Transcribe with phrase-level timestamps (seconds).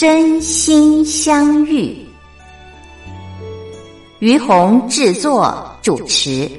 [0.00, 1.94] 真心相遇，
[4.20, 6.50] 于红制作主持。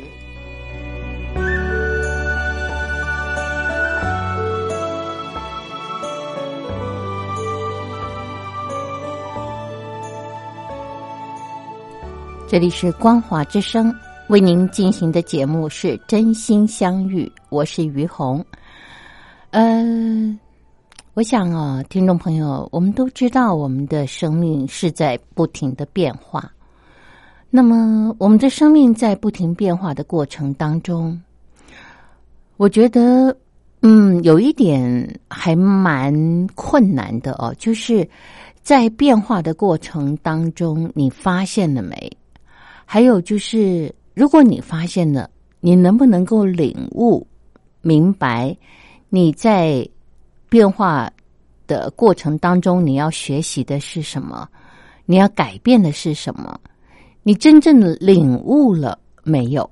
[12.48, 13.92] 这里是光华之声
[14.30, 18.46] 为您进行的节目是《真心相遇》，我是于红。
[19.50, 20.40] 嗯，
[21.14, 26.50] 我想啊，听众朋友，我们都知道我们的生命是在不停的变化。
[27.50, 31.22] 那么，我们的生命在不停变化的过程当中，
[32.56, 33.36] 我觉得，
[33.82, 38.08] 嗯，有一点还蛮困难的哦，就是
[38.62, 42.10] 在变化的过程当中，你发现了没？
[42.86, 47.28] 还有就是，如果你发现了，你能不能够领悟、
[47.82, 48.56] 明白，
[49.10, 49.86] 你在
[50.52, 51.10] 变化
[51.66, 54.46] 的过程当中，你要学习的是什么？
[55.06, 56.60] 你要改变的是什么？
[57.24, 59.68] 你真正领悟了没有？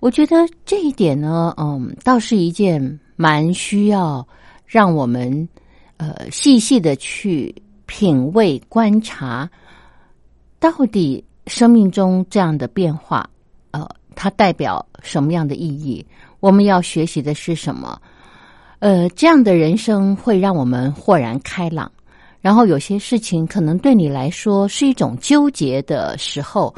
[0.00, 4.26] 我觉得这一点呢，嗯，倒是一件蛮需要
[4.66, 5.48] 让我们
[5.98, 7.54] 呃细细的去
[7.86, 9.48] 品味、观察，
[10.58, 11.24] 到底。
[11.46, 13.28] 生命中这样的变化，
[13.72, 13.84] 呃，
[14.14, 16.04] 它代表什么样的意义？
[16.38, 18.00] 我们要学习的是什么？
[18.80, 21.90] 呃，这样的人生会让我们豁然开朗。
[22.40, 26.74] 然后有些事情可能对你来说是一种纠结的时候，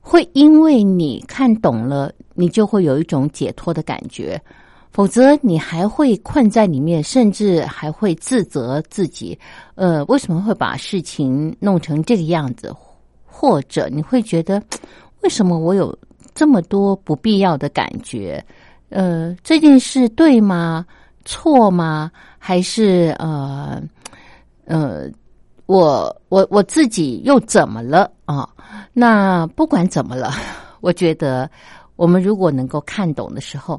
[0.00, 4.40] 会因为你看懂了，你就会有一种解脱的感觉。
[4.90, 9.38] 否则你还会困在里面，甚至还会自责自己。
[9.74, 12.74] 呃，为什么会把事情弄成这个样子？
[13.26, 14.62] 或者你会觉得，
[15.20, 15.94] 为什么我有
[16.34, 18.42] 这么多不必要的感觉？
[18.88, 20.86] 呃，这件事对吗？
[21.26, 22.10] 错吗？
[22.38, 23.82] 还是呃
[24.64, 25.10] 呃，
[25.66, 28.48] 我我我自己又怎么了啊？
[28.94, 30.32] 那不管怎么了，
[30.80, 31.50] 我觉得
[31.96, 33.78] 我们如果能够看懂的时候，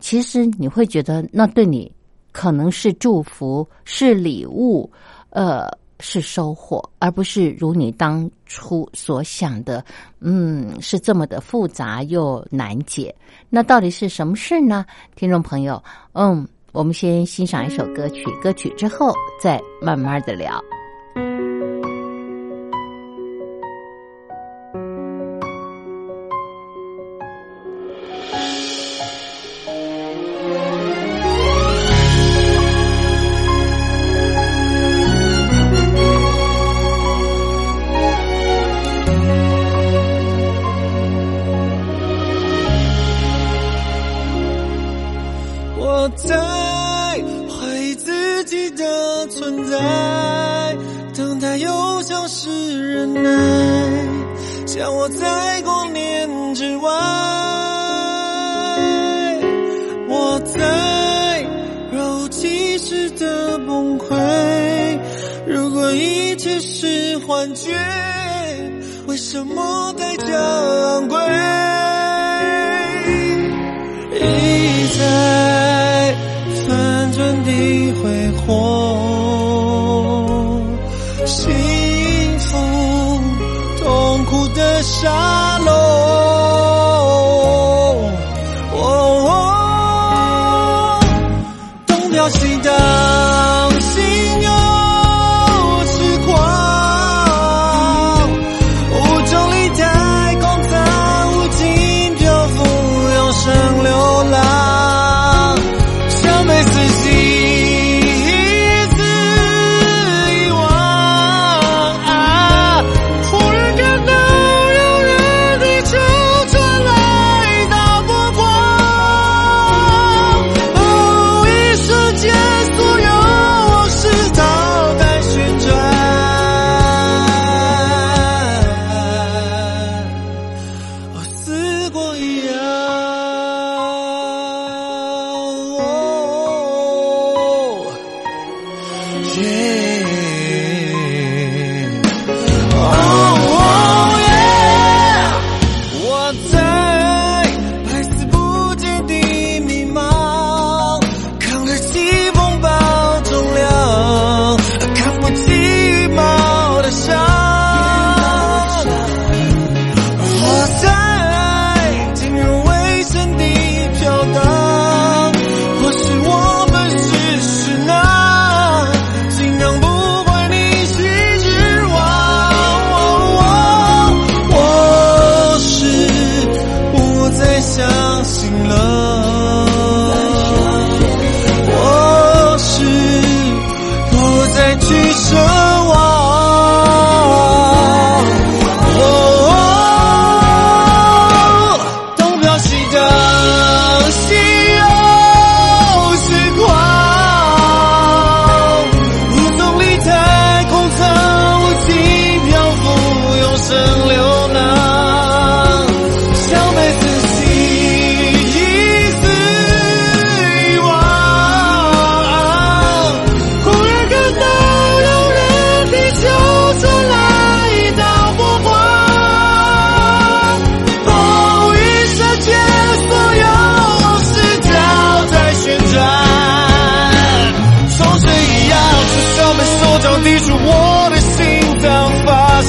[0.00, 1.92] 其实你会觉得那对你
[2.32, 4.90] 可能是祝福，是礼物，
[5.30, 5.68] 呃。
[5.98, 9.82] 是收获，而不是如你当初所想的，
[10.20, 13.14] 嗯，是这么的复杂又难解。
[13.48, 14.84] 那到底是什么事呢？
[15.14, 15.82] 听众朋友，
[16.12, 16.46] 嗯，
[16.76, 19.10] 我们先欣赏一首歌曲，歌曲之后
[19.40, 20.62] 再慢慢的聊。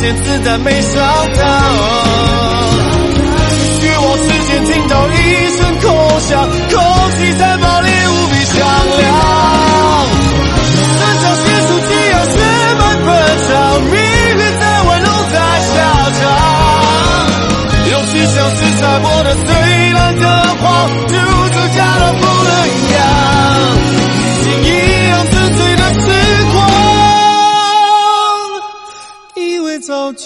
[0.08, 1.44] 发现子弹没烧到。
[3.80, 5.14] 绝望之间，听到一
[5.58, 6.80] 声空响，空
[7.18, 8.56] 气在爆裂，无比响
[8.98, 9.04] 亮。
[11.00, 12.36] 人潮结束，夕阳血
[12.80, 13.08] 脉奔
[13.48, 13.52] 腾，
[13.92, 15.76] 命运在玩弄，在下
[16.20, 16.22] 场。
[17.92, 19.48] 勇气像是擦过的最
[19.94, 20.26] 烂的
[20.62, 20.66] 谎，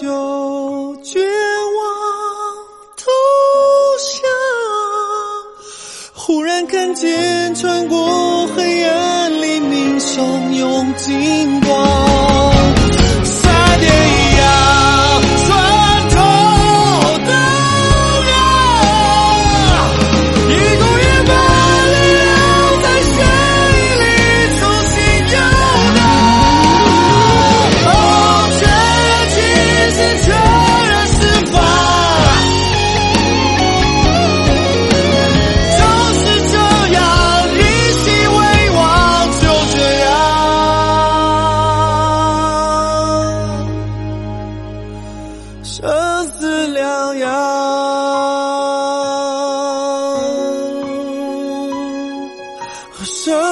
[0.04, 0.31] 为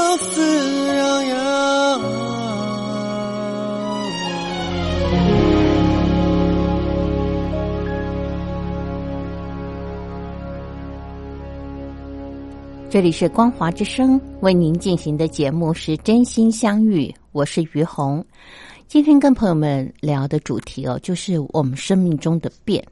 [0.10, 0.42] 生死
[0.86, 2.02] 两样。
[12.90, 18.25] 这里是光华之声为您进行的节目是真心相遇，我是于红。
[18.88, 22.84] 今天跟朋友们聊的主题哦，就是我们生命中的变，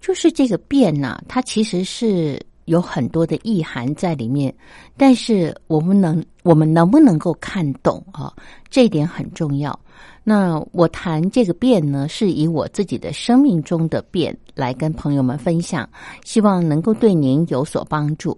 [0.00, 4.54] 就是这个变呢、它其实是有很多的意涵在里面，
[4.96, 8.32] 但是我们能我们能不能够看懂啊？
[8.70, 9.78] 这一点很重要。
[10.22, 15.88] 那我谈这个变呢，是以我自己的生命中的变来跟朋友们分享，
[16.22, 18.36] 希望能够对您有所帮助。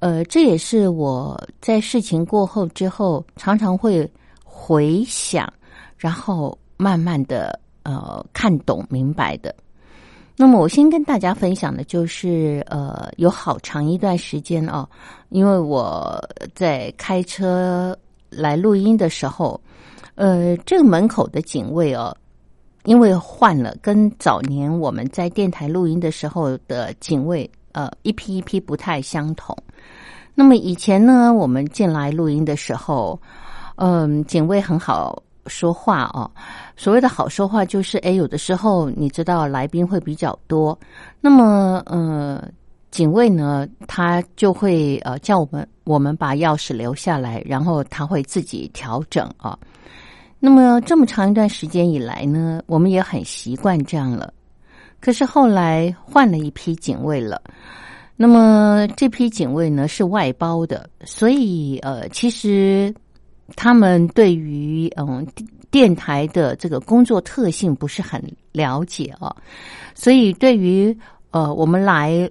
[0.00, 4.08] 呃，这也是我在事情过后之后，常常会
[4.44, 5.50] 回想，
[5.96, 9.54] 然后慢慢的呃看懂明白的。
[10.36, 14.88] 那么我先跟大家分享的就是，呃，有好长一段时间哦，
[15.28, 16.20] 因为我
[16.54, 17.96] 在开车
[18.30, 19.60] 来录音的时候，
[20.16, 22.16] 呃，这个门口的警卫哦，
[22.84, 29.56] 因为换了，跟早年我们在电台录音的时候的警卫，呃，一批一批不太相同。
[30.34, 33.16] 那么以前呢，我们进来录音的时候，
[33.76, 36.30] 嗯，警卫很好说话哦。
[36.76, 40.78] 所谓的好说话，就是诶，有的时候你知道来宾会比较多，
[41.20, 42.46] 那么呃，
[42.90, 49.58] 警卫呢，他就会呃叫我们我们把钥匙留下来，然后他会自己调整啊。
[50.38, 54.32] 那么这么长一段时间以来呢，我们也很习惯这样了。
[55.00, 57.40] 可是后来换了一批警卫了。
[58.16, 62.94] 那么这批警卫呢是外包的，所以呃，其实
[63.56, 65.26] 他们对于嗯
[65.70, 68.22] 电台的这个工作特性不是很
[68.52, 69.34] 了解啊，
[69.94, 70.96] 所以对于
[71.30, 72.30] 呃我们来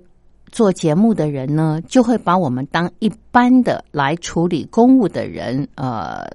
[0.52, 6.26] 做节目的人呢，就会把我们当一般的来处理公务的人，呃，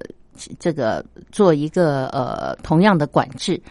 [0.59, 3.61] 这个做一个呃同样的管制。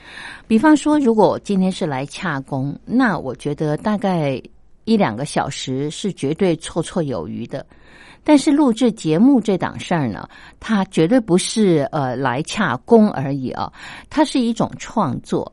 [0.47, 4.41] 比方说，如果今天是来洽工，那我觉得大概。
[4.85, 7.67] 一两个小时是绝对绰绰有余的，
[8.25, 10.29] 但是录制节目这档事儿呢，
[10.61, 13.73] 它绝对不是呃来洽工而已啊，
[14.11, 15.51] 它是一种创作。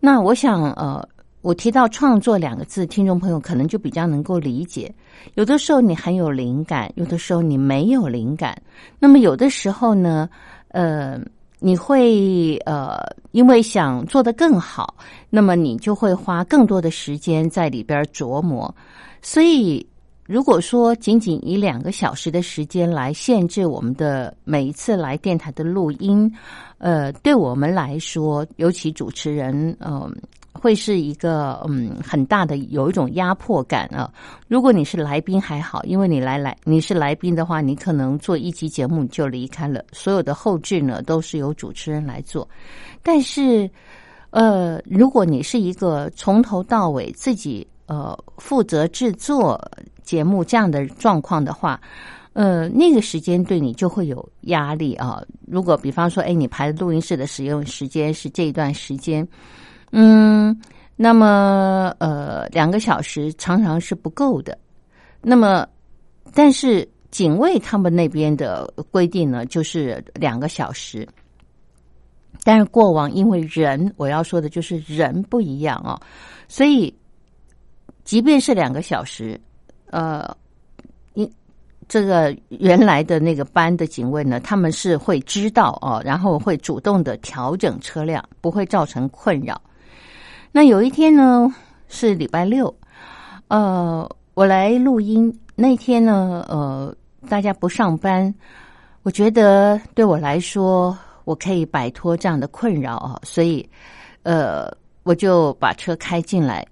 [0.00, 1.06] 那我想呃，
[1.42, 4.94] 我提到创作两个字，听众朋友可能就比较能够理解。
[5.34, 8.60] 有的时候你很有灵感，有的时候你没有灵感。
[8.98, 10.28] 那么有的时候呢，
[10.68, 11.20] 呃。
[11.60, 12.98] 你会呃，
[13.30, 14.94] 因为想做得更好，
[15.30, 18.74] 那么你就会花更多的时间在里边琢磨。
[19.22, 19.86] 所以
[20.26, 26.32] 如果说仅仅以两个小时的时间来限制我们的每一次来电台的录音，
[26.78, 30.10] 呃，对我们来说，尤其主持人，嗯、
[30.52, 34.10] 会是一个嗯很大的有一种压迫感啊。
[34.48, 42.48] 如果你是来宾还好，因为你来来你是来宾的话，你可能做一期节目你就离开了，所有的后置呢都是由主持人来做。
[43.02, 43.68] 但是，
[44.30, 49.60] 呃，如果你是一个从头到尾自己呃负责制作
[50.04, 51.80] 节目这样的状况的话，
[52.34, 55.22] 呃，那个时间对你就会有压力啊。
[55.46, 59.26] 如果比方说，哎，你排录音室的使用时间是这一段时间，
[59.92, 60.56] 嗯，
[60.94, 64.56] 那么呃，两个小时常常是不够的。
[65.20, 65.66] 那么，
[66.34, 71.08] 但是警卫他们那边的规定呢，就是两个小时。
[72.42, 75.98] 但是过往因为人，我要说的就是人不一样哦，
[76.46, 76.94] 所以
[78.04, 79.40] 即便是两个小时，
[79.94, 80.36] 呃，
[81.14, 81.30] 一
[81.86, 89.60] 这个原来的那个班的警卫呢，他们是会知道哦，然后会主动的调整车辆，不会造成困扰。
[90.50, 91.54] 那有一天呢，
[91.88, 92.74] 是礼拜六，
[93.48, 96.94] 呃，我来录音那天呢，呃，
[97.28, 98.34] 大家不上班，
[99.04, 100.96] 我觉得对我来说。
[101.26, 103.66] 我可以摆脱这样的困扰啊，所以，
[104.24, 104.70] 呃，
[105.04, 106.62] 我就把车开进来。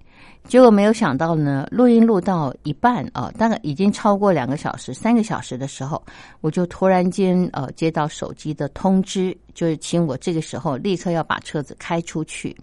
[0.47, 6.03] 结果没有想到呢，录音录到一半啊，大概已经超过两个小时、三个小时的时候，
[6.41, 12.55] 我就突然间呃接到手机的通知，就是请我这个时候立刻要把车子开出去。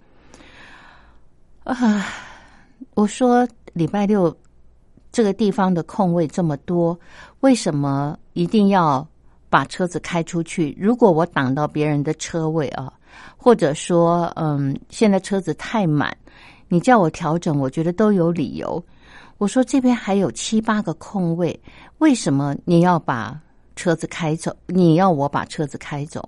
[1.64, 2.06] 啊，
[2.94, 4.34] 我说礼拜六
[5.10, 6.98] 这个地方的空位这么多，
[7.40, 9.06] 为什么一定要？
[9.52, 10.72] 把车子开出去。
[10.78, 12.92] 如果我挡到别人的车位啊，
[13.36, 16.16] 或者说，嗯，现在车子太满，
[16.70, 18.82] 你叫我调整，我觉得都有理由。
[19.36, 21.60] 我说这边还有七八个空位，
[21.98, 23.38] 为什么你要把
[23.76, 24.56] 车子开走？
[24.66, 26.26] 你要我把车子开走？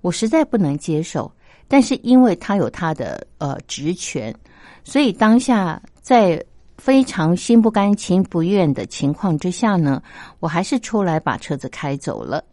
[0.00, 1.30] 我实在不能接受。
[1.68, 4.34] 但是因为他有他的呃职权，
[4.82, 6.44] 所以当下在。
[6.78, 10.00] 非常心不甘情不愿的情况之下呢，
[10.40, 12.44] 我还是出来把车子开走了。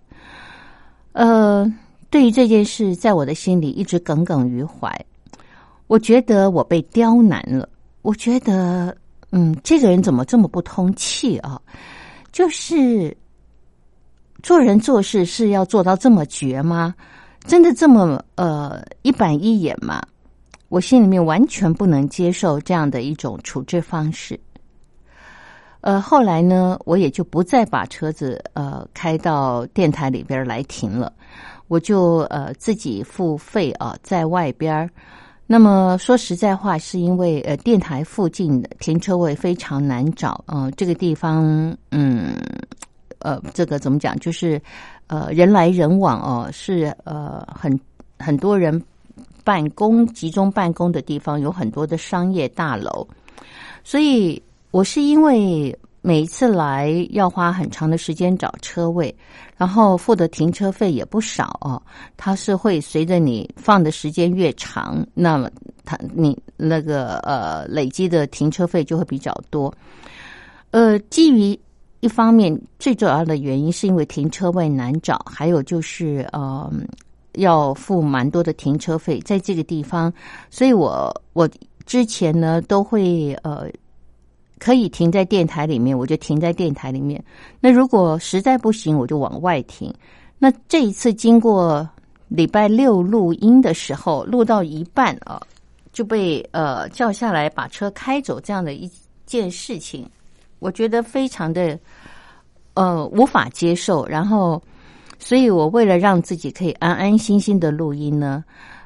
[1.12, 1.70] 呃，
[2.10, 4.98] 对于这件事，在我的心里一直耿耿于怀。
[5.94, 7.70] 我觉得我被刁难了。
[8.02, 8.98] 我觉得，
[9.32, 11.62] 嗯，这个人怎么这么不通气啊？
[12.32, 13.16] 就是
[14.42, 16.96] 做人做事是要做到这么绝吗？
[17.46, 20.02] 真的这么呃一板一眼吗？
[20.68, 24.40] 我心里面完全不能接受这样的一种处置方式。
[25.82, 31.14] 呃，后来呢，我也就不再把车子呃开到电台里边来停了，
[31.68, 34.90] 我就呃自己付费啊，在外边。
[35.54, 41.46] 那么说实在话，是因为呃电台附近的停车位非常难找啊，这个地方
[41.92, 42.36] 嗯
[43.20, 44.60] 呃这个怎么讲，就是
[45.06, 47.80] 呃人来人往哦，是呃很
[48.18, 48.82] 很多人。
[49.44, 53.06] 办公集中办公的地方有很多的商业大楼，
[53.84, 54.42] 所以
[54.72, 59.16] 我是因为每一次来要花很长的时间找车位，
[59.58, 61.82] 然后付的停车费也不少哦。
[62.18, 65.50] 它是会随着你放的时间越长，那么
[65.86, 69.74] 它你那个呃累积的停车费就会比较多。
[70.72, 71.60] 呃，基于
[72.02, 76.72] 一方面最主要的原因是因为停车位难找，还有就是呃。
[77.38, 80.14] 要付蛮多的停车费，在这个地方，
[80.52, 81.50] 所以我我
[81.84, 83.68] 之前呢都会呃
[84.64, 87.22] 可以停在电台里面，我就停在电台里面。
[87.60, 89.94] 那如果实在不行，我就往外停。
[90.40, 91.88] 那这一次经过
[92.30, 95.42] 礼拜六录音的时候，录到一半啊，
[95.92, 98.90] 就被呃叫下来把车开走这样的一
[99.26, 100.10] 件事情，
[100.60, 101.78] 我觉得非常的
[102.76, 104.64] 呃无法接受，然后。
[105.20, 108.44] 所以我为了让自己可以安安心心的录音呢，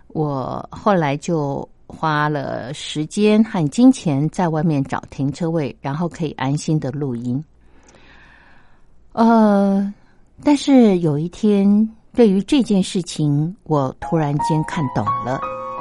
[0.10, 7.44] 我后来就花了时间和金钱在外面找停车位，然后可以安心的录音。
[9.14, 9.94] 呃，
[10.44, 15.40] 但是有一天，对于这件事情，我突然间看懂了。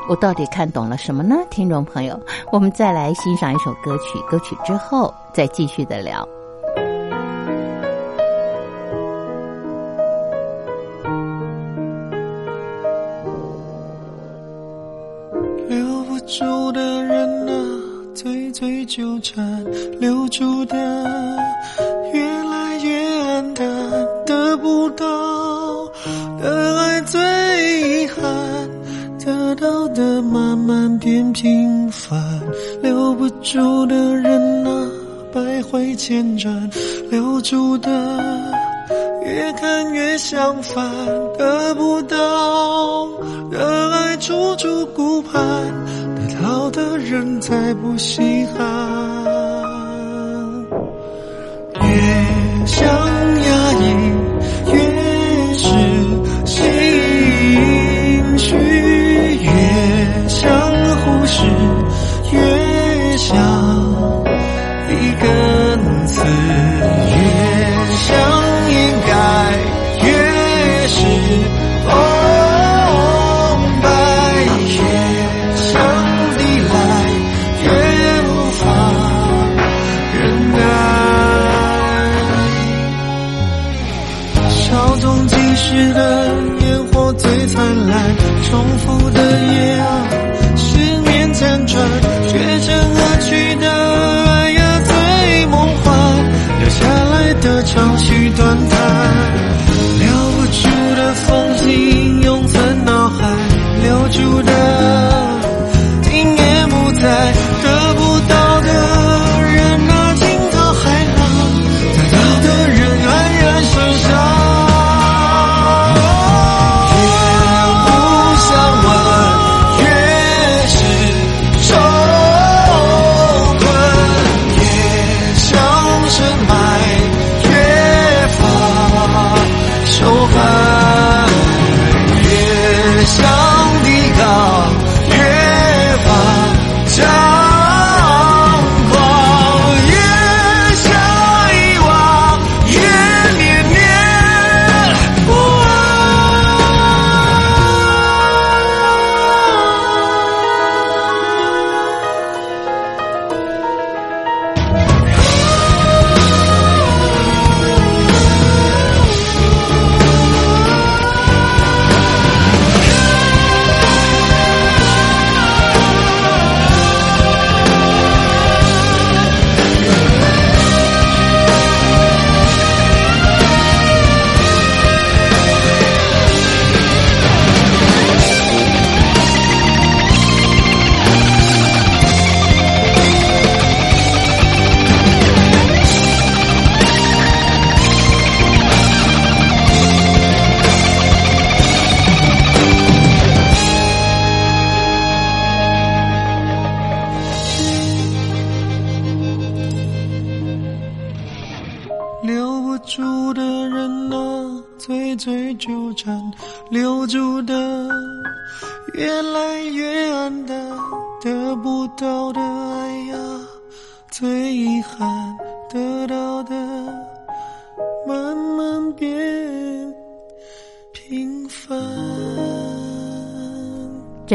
[0.09, 1.37] 我到底看懂了什么呢？
[1.51, 2.19] 听众朋友，
[2.53, 6.27] 我们再来欣赏一首歌曲，歌曲之后再继续的聊。
[16.39, 17.55] 住的人啊，
[18.15, 19.65] 最最纠缠，
[19.99, 20.77] 留住的
[22.13, 23.67] 越来越暗淡，
[24.27, 25.07] 得不到
[26.39, 28.23] 的爱最遗憾，
[29.19, 32.23] 得到的慢慢变平凡，
[32.83, 34.91] 留不住的人啊，
[35.33, 36.71] 百回千转，
[37.11, 37.89] 留住的
[39.25, 40.85] 越看越相反，
[41.39, 43.09] 得不到
[43.51, 45.43] 的爱处处顾盼，
[46.43, 48.57] 老的人再不稀罕。
[51.83, 51.87] 越
[52.67, 53.85] 想压抑，
[54.73, 54.79] 越
[55.55, 55.65] 是
[56.45, 56.63] 心
[58.39, 58.55] 虚；
[59.43, 59.49] 越
[60.29, 60.41] 想
[60.99, 61.43] 忽视，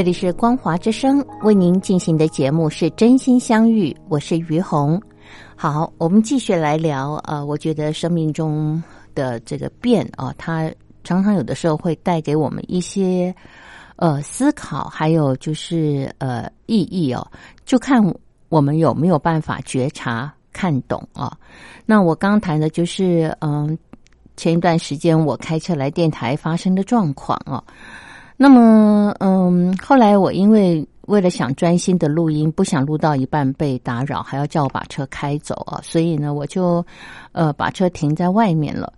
[0.02, 5.00] 这里是光华之声为您进行的节目是真心相遇，我是于红。
[5.56, 7.18] 好，我们继续来聊。
[7.26, 8.82] 呃，我觉得生命中
[9.14, 10.72] 的这个变啊、它
[11.04, 13.32] 常常有的时候会带给我们一些
[13.98, 17.24] 呃思考，还有就是呃意义哦，
[17.64, 18.04] 就看
[18.50, 21.38] 我们有没有办法觉察、看懂啊。
[21.86, 23.78] 那我刚谈的就是嗯、
[24.36, 27.64] 前一段时间我开车来电台发生的状况啊。
[28.44, 36.84] 那么，嗯，后来我因为为了想专心的录音，不想录到一半被打扰，还要叫我把车开走啊，所以呢，我就
[37.34, 38.92] 呃把车停在外面了。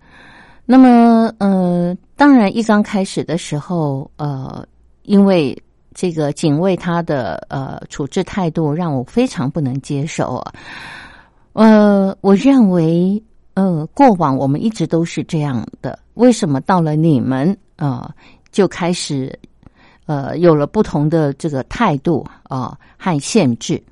[0.64, 4.66] 那么，呃，当然一刚开始的时候，呃，
[5.02, 5.54] 因为
[5.92, 10.52] 这个警卫他的呃处置态度让我非常不能接受啊。
[11.52, 18.08] 呃，我认为，呃，过往我们一直都是这样的，为什么到了你们啊？
[18.08, 18.14] 呃
[18.54, 19.36] 就开始
[20.06, 23.82] 呃有了不同的这个态度啊、和限制。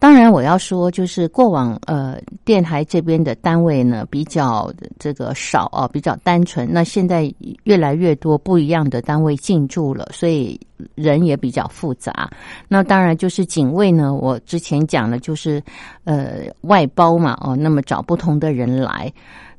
[0.00, 6.68] 当然，我要说，就是过往呃电台这边的单位呢比较这个少啊，比较单纯。
[6.70, 10.58] 那现在越来越多不一样的单位进驻了，所以
[10.96, 12.28] 人也比较复杂。
[12.66, 15.62] 那当然就是警卫呢，我之前讲了，就是
[16.04, 19.10] 呃外包嘛，哦，那么找不同的人来。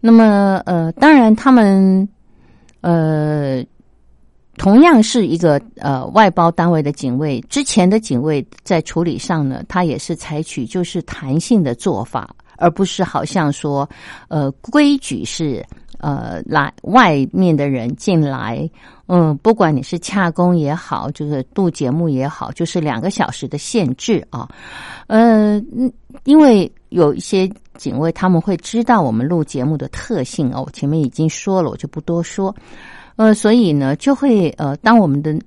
[0.01, 2.07] 那么呃，当然他们
[2.81, 3.63] 呃。
[4.57, 13.89] 同样是一个呃外包单位的警卫，之前的警卫在处理上呢，他也是采取就是弹性的做法，而不是好像说
[14.27, 15.65] 呃规矩是
[15.99, 18.69] 呃来外面的人进来，
[19.07, 24.47] 嗯，不管你是洽工也好，就是录节目也好，就是两个小时的限制啊，
[25.07, 25.59] 呃，
[26.25, 32.53] 因为有一些警卫他们会知道我们录节目的特性哦，我前面已经说了，我就不多说。
[33.21, 35.39] 呃，所以呢，就会呃，当我们的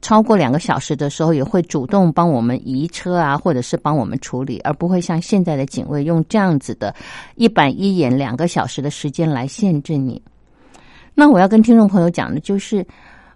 [0.00, 6.94] 超过两个小时的时候，也会主动帮我们移车啊，或者是帮我们处理，而不会像现在的警卫用这样子的
[7.34, 10.22] 一板一眼两个小时的时间来限制你。
[11.16, 12.86] 那我要跟听众朋友讲的就是，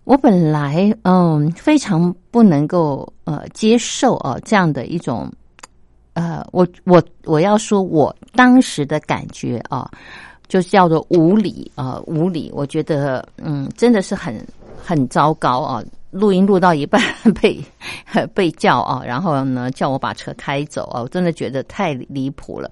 [0.05, 5.29] 我本来嗯非常不能够呃接受啊这样的一种
[6.12, 9.90] 呃，我我我要说我当时的感觉啊。
[10.50, 12.50] 就叫做无理啊，无理！
[12.52, 14.44] 我觉得，嗯，真的是很
[14.82, 15.80] 很糟糕啊。
[16.10, 17.00] 录音录到一半
[17.40, 17.64] 被
[18.34, 22.68] 被叫啊，然后呢叫我把车开走啊，我真的觉得太离谱了。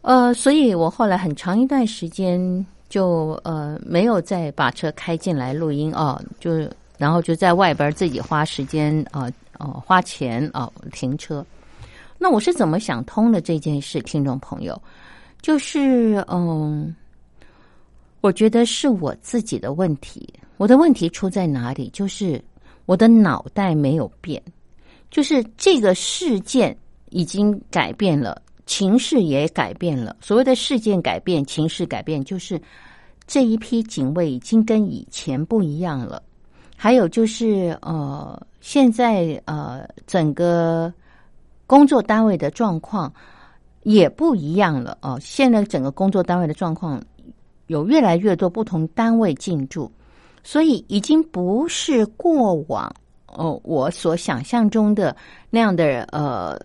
[0.00, 6.66] 呃，所以我后来很长一段时间就呃没有再把车开进来录音啊，就
[6.96, 11.44] 然后就在外边自己花时间啊哦花钱啊停车。
[12.16, 14.80] 那我是怎么想通的这件事，听众朋友？
[15.42, 16.94] 就是嗯，
[18.20, 20.32] 我觉得是我自己的问题。
[20.56, 21.90] 我的问题出在哪里？
[21.92, 22.40] 就是
[22.86, 24.40] 我的脑袋没有变，
[25.10, 26.76] 就是这个事件
[27.10, 30.16] 已经改变了，情势也改变了。
[30.20, 32.62] 所谓的事件改变、情势改变，就是
[33.26, 36.22] 这一批警卫已经跟以前不一样了。
[36.76, 40.92] 还有就是呃，现在呃，整个
[41.66, 43.12] 工作单位的状况。
[43.82, 45.18] 也不一样了哦。
[45.20, 47.02] 现在整个工作单位的状况
[47.66, 49.90] 有越来越多不同单位进驻，
[50.42, 52.92] 所以已经不是过往
[53.26, 55.16] 哦我所想象中的
[55.50, 56.58] 那样的呃，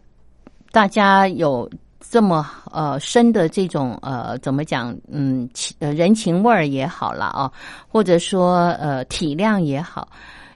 [0.72, 5.50] 大家有这么呃深的这种呃怎么讲嗯
[5.80, 7.52] 呃人情味儿也好了啊，
[7.88, 10.08] 或者说呃体谅也好，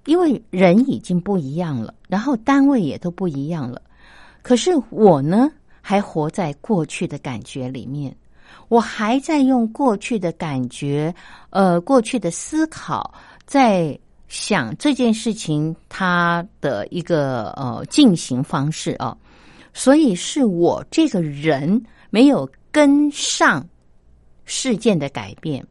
[0.06, 3.82] 因为人已经不一样了，然后单位也都不一样了。
[4.42, 5.50] 可是我呢？
[5.82, 8.16] 还活在过去的感觉里面，
[8.70, 11.14] 我还在用过去的感觉，
[11.50, 13.14] 呃，过去的思考，
[13.46, 19.18] 在想这件事情它的一个呃进行方式啊，
[19.74, 23.68] 所以是我这个人没有跟上
[24.46, 25.66] 事件的改变，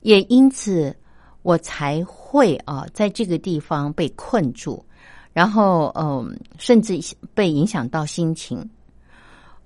[0.00, 0.94] 也因此
[1.42, 4.84] 我才会啊在这个地方被困住，
[5.32, 6.98] 然后嗯，甚至
[7.32, 8.68] 被影响到心情。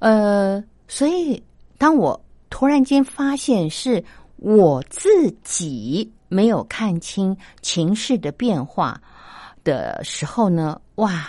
[0.02, 1.40] 呃，所以
[1.78, 9.00] 当我突然间发现是我自己没有看清情势的变化
[9.62, 11.24] 的时候呢，哇，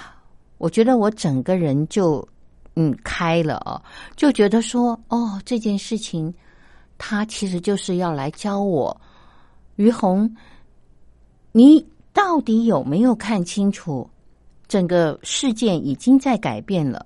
[0.58, 2.28] 我觉得我整个人就
[2.76, 3.80] 嗯开了哦，
[4.16, 6.34] 就觉得说哦，这件事情
[6.98, 9.00] 他其实就是要来教我，
[9.76, 10.36] 于红，
[11.52, 14.10] 你到底有没有看清楚
[14.68, 17.06] 整个事件已经在改变了？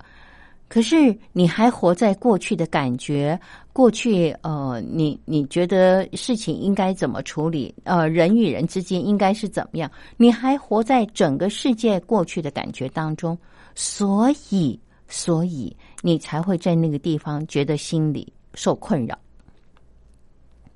[0.69, 3.39] 可是你还活在过去的感觉，
[3.71, 7.73] 过去呃，你你觉得事情应该怎么处理？
[7.85, 9.89] 呃，人与人之间应该是怎么样？
[10.17, 13.37] 你还活在整个世界过去的感觉当中，
[13.75, 14.77] 所以
[15.07, 19.17] 所以你才会在那个地方觉得心里受困扰。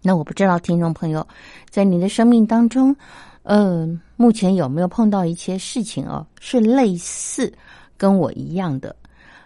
[0.02, 1.28] 那我不知道听众朋友
[1.70, 2.96] 在你的生命当中，
[3.44, 7.52] 嗯，目前有没有碰到一些事情哦，是类似
[7.98, 8.96] 跟我一样的？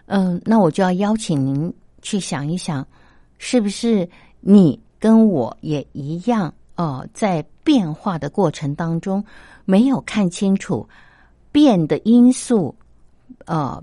[0.06, 2.86] 嗯，那我就要邀请您去想一想，
[3.38, 4.08] 是不是
[4.40, 9.24] 你跟我也一样哦，在变化的过程当中
[9.64, 10.88] 没有看清楚
[11.50, 12.72] 变的因素，
[13.46, 13.82] 呃，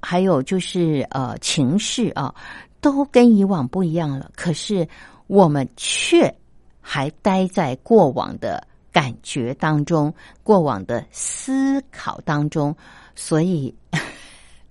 [0.00, 2.34] 还有就是呃情绪啊，
[2.80, 4.32] 都跟以往不一样了。
[4.34, 4.86] 可是
[5.28, 6.34] 我们却
[6.80, 12.74] 还待在过往的感觉当中，过往的思考当中，
[13.14, 13.72] 所以。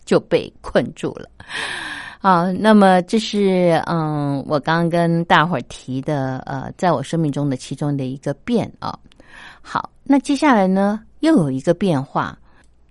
[0.05, 1.29] 就被困住了。
[2.19, 8.97] 好，那么这是嗯，我刚刚跟大伙儿提的呃，在我生命中的其中的一个变啊。
[9.61, 12.37] 好，那接下来呢，又有一个变化，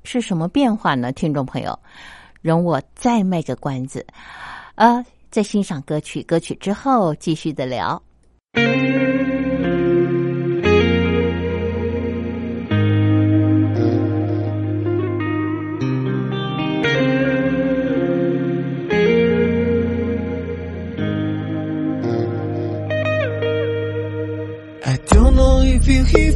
[0.03, 1.13] 是什么变化呢？
[1.13, 1.79] 听众朋友，
[2.43, 4.05] 容我再卖个关子
[4.75, 8.03] 啊，在欣赏歌曲，歌曲之后继续的聊。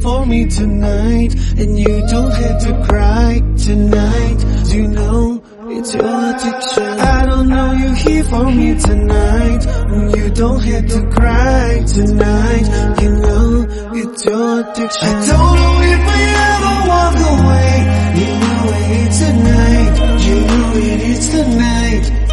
[0.04, 4.38] For me tonight And you don't have to cry tonight.
[4.74, 5.42] You know
[5.76, 6.82] it's your addiction.
[6.82, 12.66] I don't know you're here for me tonight And You don't have to cry tonight.
[13.02, 15.08] You know it's your addiction.
[15.08, 17.74] I don't know if I ever walk away.
[18.20, 19.94] You know it is tonight.
[20.26, 22.23] You know it is tonight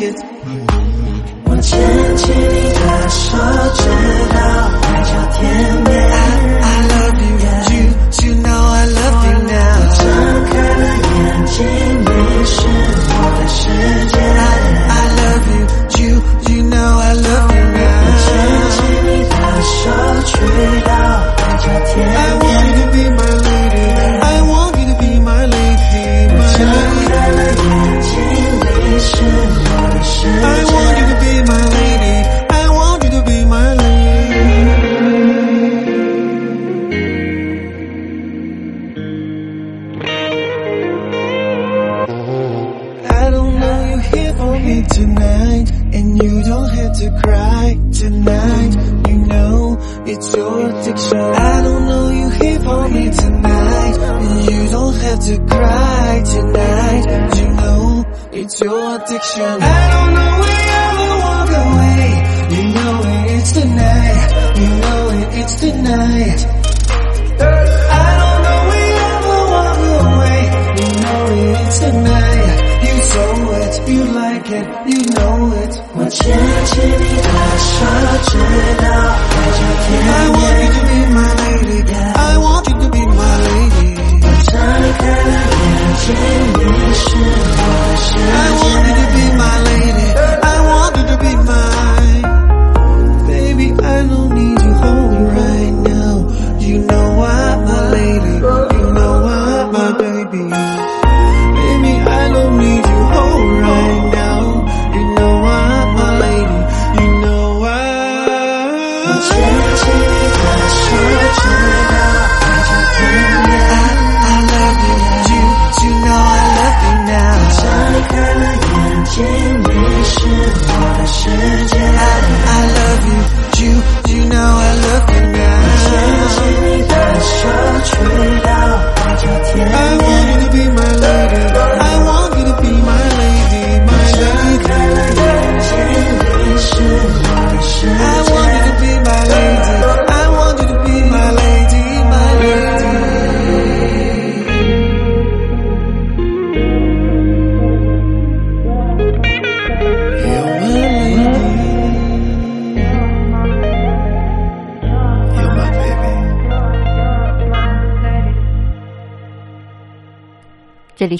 [0.00, 0.16] it。
[1.44, 1.78] 我牵
[2.16, 3.36] 起你的手，
[3.74, 3.80] 直
[4.32, 4.38] 到
[4.82, 5.40] 海角天
[5.84, 5.88] 边。
[6.60, 7.34] I love you,
[7.70, 7.80] you,
[8.22, 9.76] you know I love you now。
[9.76, 10.00] 我睁
[10.46, 11.56] 开了眼睛，
[12.00, 12.08] 你
[12.44, 12.56] 是
[13.10, 13.58] 我的世
[14.08, 14.14] 界。
[14.88, 15.62] I love you,
[15.98, 16.12] you,
[16.48, 17.29] you know I love you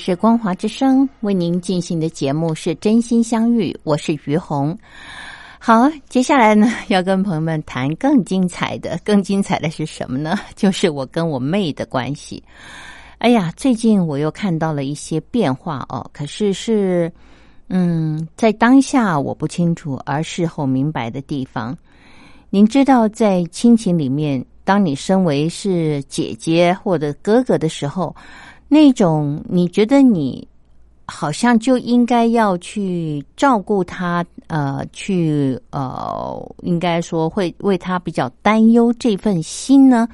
[0.01, 4.77] 是光华之声为您进行的节目是真心相遇，我是于红。
[5.59, 10.41] 好，接下来呢，要跟朋友们谈更精彩的，更精彩的是什么呢？
[10.57, 12.43] 就是我跟我妹的关系。
[13.19, 17.13] 哎呀，最近我又看到了一些变化哦，可是是，
[17.69, 21.77] 嗯，在当下我不清楚，而事后明白的地方。
[22.49, 28.17] 您知道，在亲情里面，当你身为是姐姐或者哥哥的时候，
[28.73, 30.47] 那种你觉得你
[31.07, 40.09] 好像就应该要去照顾他，呃，去呃，应该说会为他比较担忧这份心呢，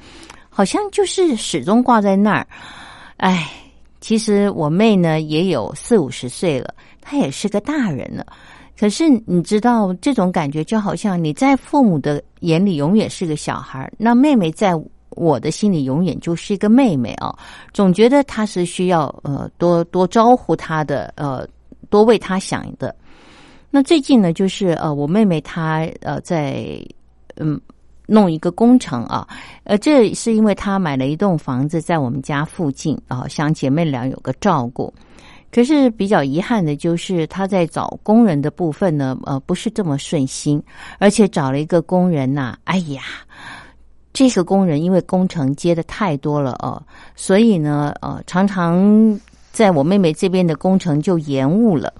[0.49, 2.47] 好像就是始终挂在那儿。
[3.17, 3.47] 哎，
[4.01, 8.25] 其实我妹呢也有四五十岁了，她也是个大人了。
[8.79, 14.73] 可是你知道，这种感觉就好像你在父母的眼里永远是个小孩，那妹妹在
[15.17, 17.37] 我的心里永远就是一个妹妹啊。
[17.73, 21.45] 总觉得她是需要呃多多招呼她的，呃
[21.89, 22.95] 多为她想的。
[23.69, 26.79] 那最近呢，就是呃我妹妹她呃在
[27.35, 27.59] 嗯
[28.05, 29.27] 弄一个工程啊，
[29.65, 34.93] 呃这是因为她买了一栋房子在我们家附近啊，想姐妹俩有个照顾。
[35.49, 40.61] 可是比较遗憾的就是，她在找工人的部分呢，呃，不是这么顺心，
[40.99, 43.01] 而且找了一个工人呐、哎呀，
[44.17, 46.81] 这个工人因为工程接的太多了哦、
[47.15, 49.19] 所以呢，呃，常常
[49.51, 51.93] 在我妹妹这边的工程就延误了。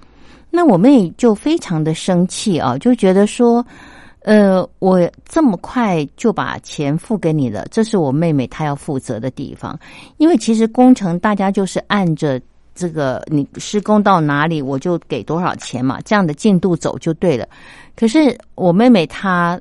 [0.50, 3.64] 那我妹就非常的生气啊，就觉得说，
[4.22, 9.78] 呃，我这么快就把钱付给你了，这是我妹妹她要负责的地方。
[10.16, 12.40] 因为其实工程大家就是按着
[12.74, 17.46] 这个你施工到哪里，我就给多少钱嘛，这样的进度走就对了。
[17.94, 19.60] 可是我妹妹她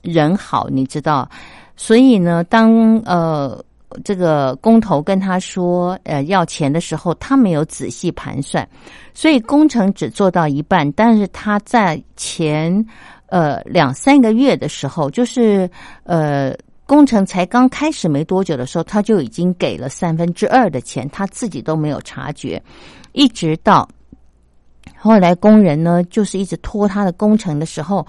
[0.00, 1.28] 人好，你知道，
[1.76, 3.62] 所以呢，当呃
[4.02, 8.68] 这个工头跟他说呃要钱的时候，他没有仔细盘算，
[9.12, 10.90] 所以工程只做到一半。
[10.92, 12.84] 但是他在前
[13.26, 15.68] 呃两三个月的时候，就是
[16.04, 16.52] 呃
[16.86, 22.62] 工程才刚开始没多久的时候，他就已经给了三分之二的钱，他自己都没有察觉，
[23.12, 23.88] 一直到。
[24.96, 28.06] 后来工人呢，就是一直拖他的工程的时候，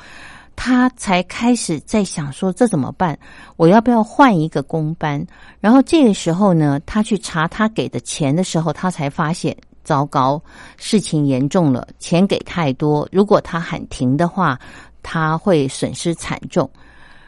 [0.56, 3.18] 他才开始在想说这怎么办？
[3.58, 5.26] 我要不要换一个工班？
[5.60, 10.42] 然后这个时候呢，他去查他给的钱的时候，他才发现糟糕，
[10.78, 13.08] 事情严重了，钱给太多。
[13.12, 14.60] 如果他喊停的话，
[15.04, 16.70] 他会损失惨重。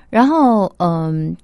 [0.09, 1.35] 然后，嗯。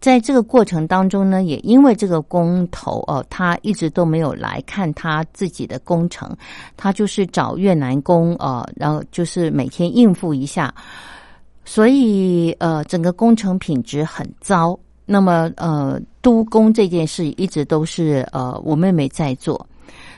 [0.00, 6.30] 在这个过程当中呢，也因为这个工头哦，他一直都没有来看他自己的工程，
[6.76, 10.74] 他就是找越南工哦，然后就是每天应付一下，
[11.64, 14.78] 所以呃，整个工程品质很糟。
[15.06, 19.66] 那么呃，督工这件事一直都是呃我妹妹在做，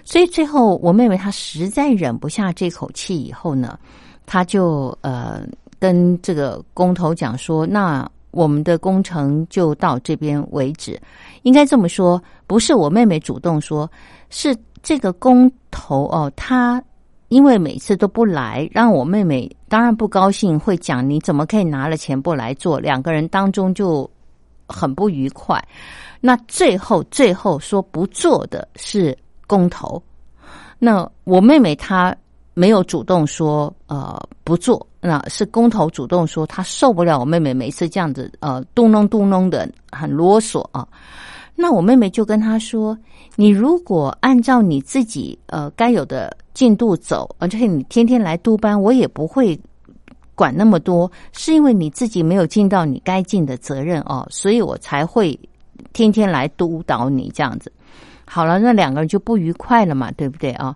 [0.04, 3.78] 所以最后我妹妹她实在忍不下这口气以后呢，
[4.26, 5.42] 她就呃
[5.78, 8.08] 跟这个工头讲说那。
[8.32, 11.00] 我们的工程就到这边为止，
[11.42, 13.90] 应该这么说，不是我妹妹主动说，
[14.28, 16.82] 是这个工头哦，他
[17.28, 24.08] 因为每次都不来，让我妹妹当然不高兴，会讲你怎么可以拿了钱不来做，两个人当中就
[24.68, 25.62] 很不愉快。
[26.20, 30.02] 那最后最后说不做的是工头，
[30.78, 32.16] 那我妹妹她。
[32.58, 40.88] 没有主动说呃不做，那是工头主动说他受不了我妹妹每次这样子呃嘟哝嘟哝的很啰嗦啊。
[41.56, 42.96] 那我妹妹就跟他说
[43.34, 49.58] ：“你如果按照你自己呃该有的进度走，而且你天天来督班，我也不会
[50.34, 55.36] 管那么多，是因为你自己没有尽到你该尽的责任哦，所以我才会
[55.94, 57.72] 天天来督导你这样子。”
[58.28, 60.74] 好了，那两个人就不愉快了嘛，对不对啊？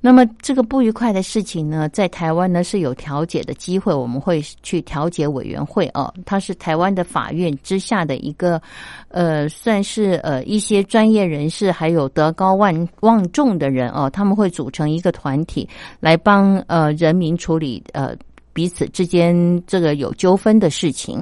[0.00, 6.14] 那么这个不愉快的事情呢，在台湾呢是有调解的机会，我们会去调解委员会哦。
[6.24, 8.62] 它是台湾的法院之下的一个，
[9.08, 18.14] 呃，算是呃一些专业人士，还有德高望望重的人哦，他们会组成一个团体来帮呃人民处理呃
[18.52, 21.20] 彼此之间这个有纠纷的事情。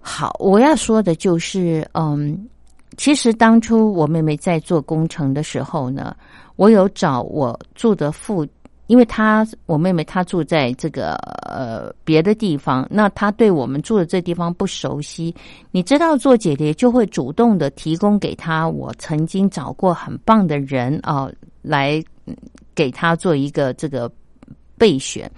[0.00, 2.48] 好，我要说的就是嗯。
[2.96, 6.14] 其实当初我妹妹在做工程的时候呢，
[6.56, 8.46] 我有找我住的附，
[8.86, 11.14] 因为她我妹妹她住在这个
[11.48, 15.34] 呃别的地方，那她对我们住的这地方不熟悉。
[15.70, 21.30] 你知道做姐姐就会主动的提供给她我曾经找过很棒的人啊，
[21.62, 22.02] 来
[22.74, 24.10] 给她做一个这个
[24.76, 25.30] 备选。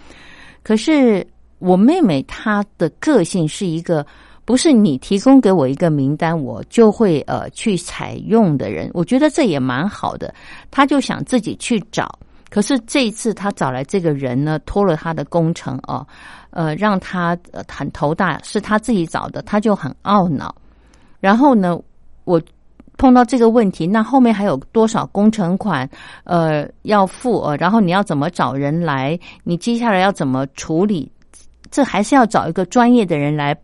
[0.63, 1.25] 可是
[1.61, 4.05] 我妹妹她的个性是一个。
[4.45, 10.35] 不是你提供给我一个名单，我就会呃去采用的人，我觉得这也蛮好的。
[10.71, 12.19] 他就想自己去找，
[12.51, 16.07] 可是这一次他找来这个人呢，拖了他的工程哦，
[16.51, 20.55] 呃，让他很头大，是他自己找的，他就很懊恼。
[21.21, 21.81] 然后呢，
[22.25, 22.39] 我
[22.99, 25.89] 碰到这个问题，那后面还有多少工程款
[26.25, 29.19] 呃要付呃，然后你要怎么找人来？
[29.43, 31.11] 你接下来要怎么处理？
[31.71, 33.57] 这还是要找一个专业的人来。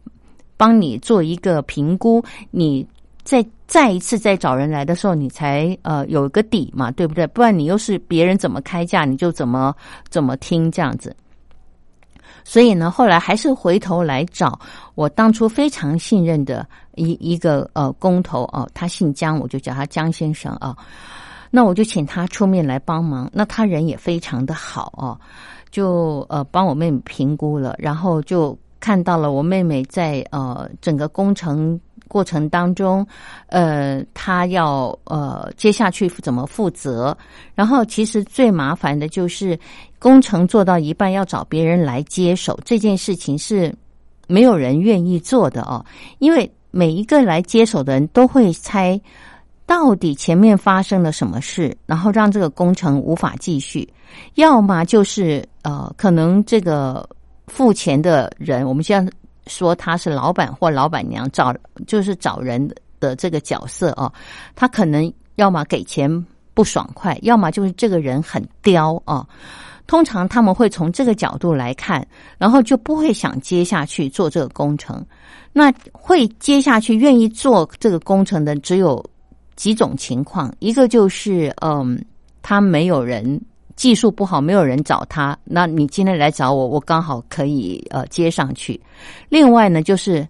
[0.60, 2.86] 帮你做一个评估，你
[3.22, 7.26] 再再一次再找人来的时候，你才呃有一个底嘛，对不对？
[7.28, 9.74] 不然你又是别人怎么开价，你就怎么
[10.10, 11.16] 怎么听这样子。
[12.44, 14.60] 所以呢，后来还是回头来找
[14.94, 20.76] 我当初非常信任的一一个呃工头哦，他姓江，我就叫他江先生啊。
[21.50, 25.18] 那我就请他出面来帮忙，那他人也非常的好哦，
[25.70, 28.54] 就呃帮我妹妹评估了，然后就。
[28.80, 31.78] 看到了我妹妹在呃整个工程
[32.08, 33.06] 过程当中，
[33.46, 37.16] 呃，她要呃接下去怎么负责？
[37.54, 39.56] 然后其实最麻烦的就是
[39.98, 43.72] 工程做到一半要找别人来接手这件事情是
[44.26, 45.84] 没有人愿意做的哦，
[46.18, 49.00] 因为每一个来接手的人都会猜
[49.66, 53.88] 到底前面发生了什么事，然后让这个工程无法继续，
[54.34, 57.08] 要么就是呃可能这个。
[57.50, 59.12] 付钱的人，我们现在
[59.46, 61.52] 说他是老板或老板娘，找
[61.86, 64.10] 就是找人的这个角色啊，
[64.54, 66.08] 他可能要么给钱
[66.54, 69.26] 不爽快，要么就是这个人很刁啊。
[69.88, 72.06] 通常他们会从这个角度来看，
[72.38, 75.04] 然后就不会想接下去做这个工程。
[75.52, 79.04] 那会接下去愿意做这个工程的只有
[79.56, 82.00] 几种情况，一个就是嗯，
[82.40, 83.40] 他没有人。
[83.80, 85.34] 技术不好，没有人找他。
[85.42, 88.78] 那你今天来找我，我刚好可以呃接上去。
[89.30, 90.28] 另外呢，就是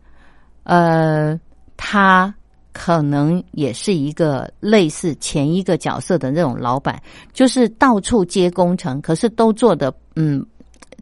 [0.62, 1.36] 呃，
[1.76, 2.32] 他
[2.72, 10.46] 可能也是一个类似前一个角色的那种老板，就是到处接工程，可是都做的嗯，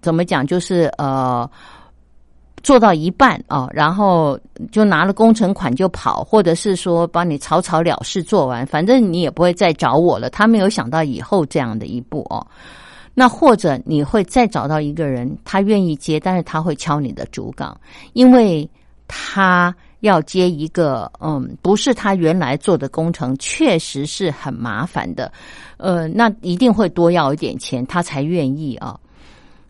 [0.00, 1.46] 怎么讲，就是呃。
[2.62, 4.38] 做到一半啊，然后
[4.70, 10.28] 就拿了工程款就跑，或者是说帮你草草了事做完，反正你也不会再找我了。
[10.30, 12.46] 他没有想到以后这样的一步哦。
[13.14, 17.76] 那或者你会再找到一个人，他愿意接，但是他会敲你的竹杠，
[18.12, 18.68] 因为
[19.08, 25.32] 他要接一个嗯，不是他原来做的工程，确实是很麻烦的，
[25.78, 28.96] 呃，那一定会多要一点钱，他才愿意啊。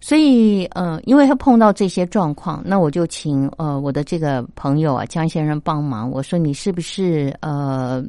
[0.01, 6.11] 所以，呃，因为他碰到这些状况，那我就请呃我的这个朋友啊江先生帮忙。
[6.11, 8.05] 我说你是不是呃，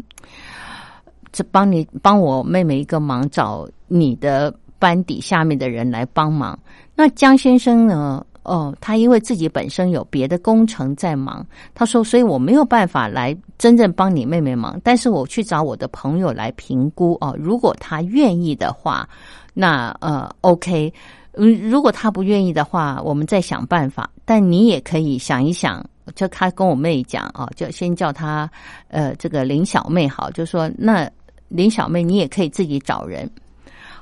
[1.32, 6.58] 这帮你帮我妹妹一个忙，找你的班底下面的人来帮忙。
[6.96, 8.26] 那江先生呢？
[8.44, 14.80] 哦，他因为自己本身有别的工程在忙，他说，所以我没有办法来真正帮你妹妹忙。
[14.84, 19.08] 但是我去找我的朋友来评估哦，如果他愿意的话，
[19.54, 20.92] 那呃，OK。
[21.34, 24.10] 嗯，如果他不愿意的话，我们再想办法。
[24.26, 25.84] 但你也可以想一想，
[26.16, 28.50] 就他跟我妹讲啊，就先叫他
[28.88, 31.10] 呃，这个林小妹好，就说那
[31.48, 33.30] 林小妹，你也可以自己找人。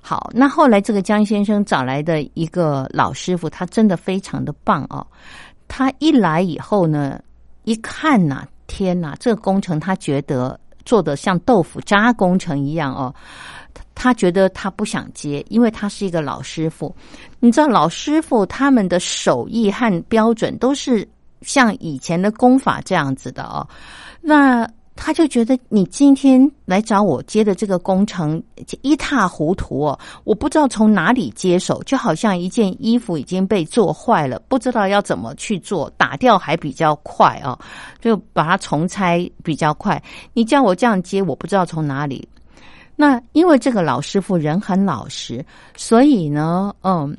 [0.01, 5.05] 好，那后来这个江先生找来的一个老师傅，他真的非常的棒哦。
[5.67, 7.19] 他一来以后呢，
[7.65, 13.13] 一看呐，天呐，这个工程他觉得做的像豆腐渣工程一样哦。
[13.99, 16.95] 他觉得他不想接，因为他是一个老师傅。
[17.39, 21.05] 你知道，老师傅他们的手艺和标准都是
[21.41, 23.67] 像以前的功法这样子的哦。
[24.21, 28.41] 那他就觉得你今天来找我接的这个工程
[28.81, 37.57] 一塌糊涂哦，我不知道从哪里接手，就好像一件衣服已经被做坏了，不知道要怎么去做，打掉还比较快哦，
[37.99, 40.01] 就把它重拆比较快。
[40.33, 42.27] 你叫我这样接，我不知道从哪里。
[42.99, 45.45] 那因为这个老师傅人很老实，
[45.75, 47.15] 所以呢，嗯，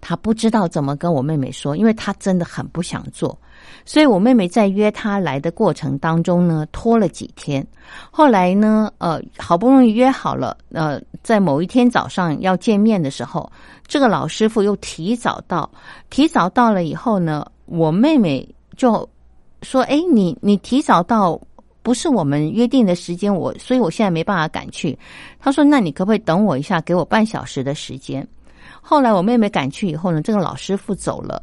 [0.00, 3.38] 他不知道怎么跟我妹妹说，因为他真的很不想做，
[3.84, 7.64] 所以我妹妹在约他来的过程当中呢，拖了几天。
[8.10, 13.48] 后来呢，呃，好不容易约好了，呃，在某一天早上要见面的时候，
[13.86, 15.70] 这个老师傅又提早到，
[16.10, 19.08] 提早到了以后呢，我妹妹就
[19.62, 21.40] 说：“哎，你你提早到。”
[21.86, 24.98] 不是我们约定的时间，我所以我现在没办法赶去。
[25.38, 28.26] 他说：“那你可不可以等我一下，给我半小时的时间？”
[28.82, 31.40] 后来我妹妹赶去以后呢，这个老师傅走了，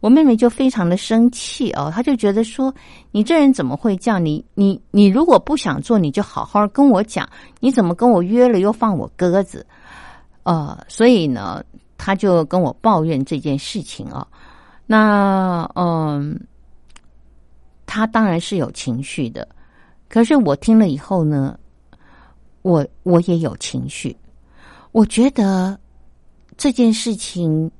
[0.00, 2.70] 我妹妹就非常的生气哦，她就觉得说
[3.10, 4.22] ：“你这人怎么会这样？
[4.22, 7.26] 你你你如果不想做，你就好好跟我讲，
[7.58, 9.64] 你怎么跟我约了又放我鸽子？”
[10.44, 11.64] 呃，所以呢，
[11.96, 14.28] 他就跟我抱怨这件事情啊。
[14.86, 16.38] 那嗯，
[17.86, 19.48] 他当然是有情绪的。
[20.08, 21.58] 可是我听了以后呢，
[22.62, 24.16] 我我也有情绪。
[24.92, 25.78] 我觉得
[26.56, 27.70] 这件事情，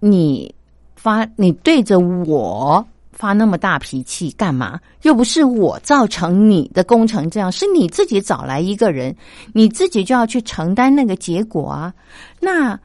[0.00, 0.54] 你
[0.96, 4.80] 发你对着我发那么大脾气干嘛？
[5.02, 9.14] 又不是我造成你的工程这样，是你自己找来一个人，
[9.52, 11.92] 你自己就要去承担那个结果啊。
[12.40, 12.78] 那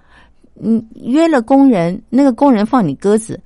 [0.53, 3.39] 你，约了工人，那个工人放你鸽子，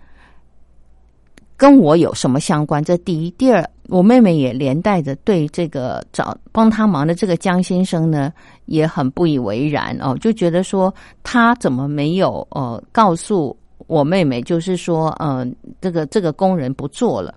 [1.56, 2.84] 跟我有什么相关？
[2.84, 3.70] 这第一，第二。
[3.90, 8.32] 我妹妹也连带着对这个找帮他忙的这个江先生呢，
[8.66, 13.56] 也很不以为然哦，就觉得说他怎么没有呃告诉
[13.88, 15.46] 我妹妹，就是说呃
[15.82, 17.36] 这个这个工人不做了。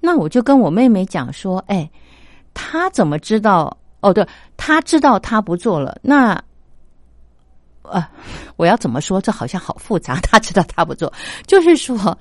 [0.00, 1.90] 那我就跟我妹妹讲说，哎，
[2.54, 3.76] 他怎么知道？
[4.00, 4.24] 哦，对，
[4.56, 5.98] 他知道他不做了。
[6.02, 6.40] 那
[7.82, 8.06] 呃，
[8.56, 9.20] 我要怎么说？
[9.20, 10.20] 这好像好复杂。
[10.20, 11.12] 他知道他不做，
[11.46, 12.16] 就是说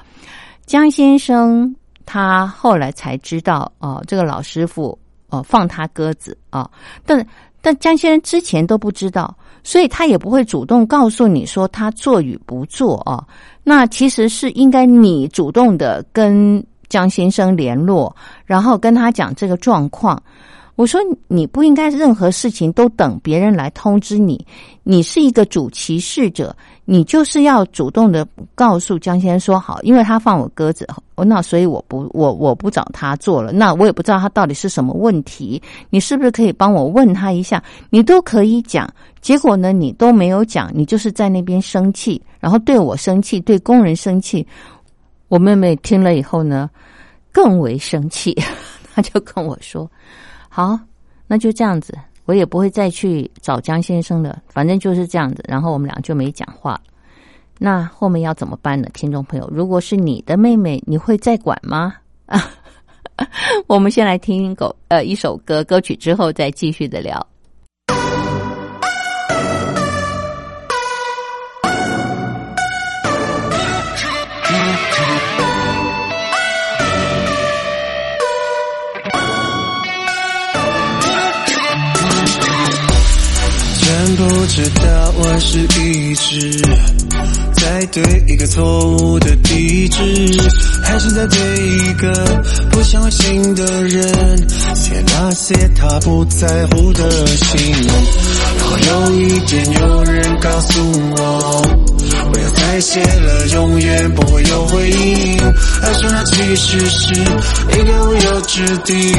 [0.65, 1.75] 江先生。
[2.05, 4.97] 他后来才知道，哦，这个老师傅
[5.29, 6.69] 哦放他鸽子啊，
[7.05, 7.25] 但
[7.61, 13.25] 但江先生之前都不知道，所以他也不会主动告诉你说他做与不做啊。
[13.63, 18.13] 那其实是应该你主动的跟江先生联络，
[18.45, 20.21] 然后跟他讲这个状况。
[20.75, 24.45] 我说你不应该任何事情都等别人来通知你，
[24.81, 37.63] 你是一个主歧视者，你就是要主动的告诉江先生说好，因为他放我鸽子，那所以我不我我不找他做了，那我也不知道他到底是什么问题，你是不是可以帮我问他一下？
[37.89, 44.45] 你都可以讲，结果呢你都没有讲，你就是在那边生气，然后对我生气，对工人生气。
[45.29, 46.69] 我妹妹听了以后呢，
[47.31, 48.37] 更为生气，
[48.93, 49.89] 她就跟我说。
[50.49, 50.77] 好，
[51.25, 54.41] 那就这样子，我也不会再去找江先生了。
[54.47, 56.79] 反正就是这样子，然后我们俩就没讲话。
[57.59, 58.89] 那后面要怎么办呢？
[58.93, 61.95] 听众朋友，如果是你的妹妹，你会再管吗？
[62.25, 62.49] 啊，
[63.67, 67.25] 我们先来听狗呃一首歌歌曲，之后再继续的聊。
[84.15, 86.61] 不知道我是一直
[87.53, 89.99] 在对一个错误的地址，
[90.83, 92.13] 还是在对一个
[92.69, 94.03] 不相信的人
[94.75, 97.73] 写那些他不在乎的信。
[98.59, 100.79] 若有一天有人告诉
[101.17, 101.61] 我。
[102.31, 105.37] 不要再写了，永远不会有回应。
[105.81, 109.13] 爱说那其实是一个无有之地，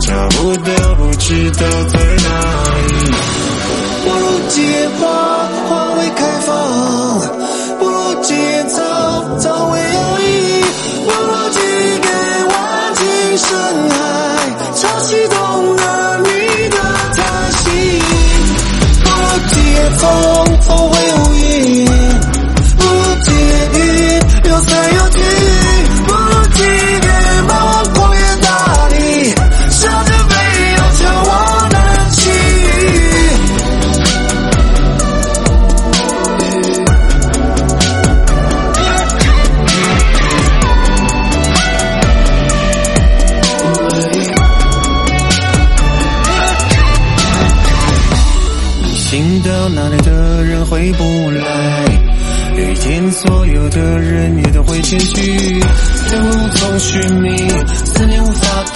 [0.00, 3.45] 找不到，不知道在哪里。
[4.46, 5.04] 不如借花，
[5.68, 6.54] 花未开放；
[7.80, 8.78] 不如借草，
[9.40, 10.62] 草会摇曳；
[11.04, 11.58] 不如寄
[12.00, 12.08] 给
[12.46, 12.54] 万
[12.94, 13.00] 顷
[13.36, 13.48] 深
[13.90, 13.94] 海，
[14.76, 15.36] 潮汐动
[15.74, 15.82] 了
[16.18, 16.28] 你
[16.68, 16.76] 的
[17.16, 17.18] 叹
[17.50, 17.64] 息；
[19.02, 19.56] 不如借
[19.98, 20.04] 风，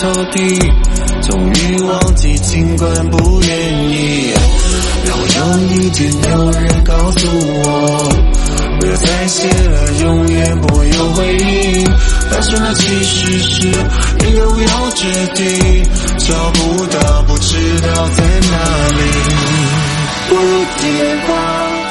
[0.00, 0.58] 念无法投递，
[1.22, 3.48] 终于忘记，尽管不愿
[3.90, 4.32] 意。
[5.04, 7.68] 让我有一天有人告诉我，
[8.80, 11.84] 不要再写了，永远不会有回应。
[12.30, 15.82] 但是那其实是一个无有之地，
[16.18, 19.00] 找不到，不知道在哪里。
[20.28, 20.86] 不如借
[21.26, 21.34] 花，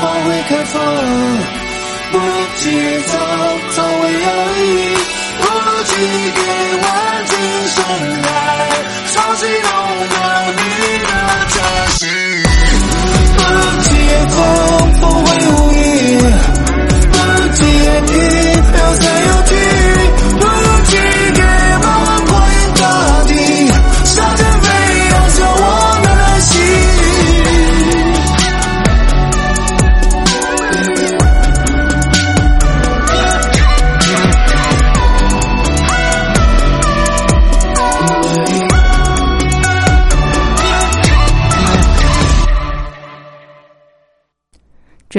[0.01, 0.82] 花会开放。
[2.12, 2.24] 不如
[2.57, 3.18] 借草，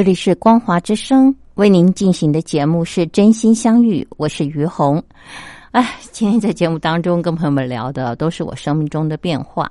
[0.00, 5.04] 这里是光华之声为您进行的节目是真心相遇，我是于红。
[5.72, 9.70] 哎，今天在节目当中跟朋友们聊的都是我生命中的变化。